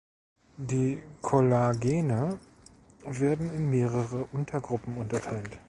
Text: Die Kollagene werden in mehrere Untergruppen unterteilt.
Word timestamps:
Die 0.57 0.99
Kollagene 1.21 2.39
werden 3.05 3.53
in 3.53 3.69
mehrere 3.69 4.25
Untergruppen 4.33 4.97
unterteilt. 4.97 5.59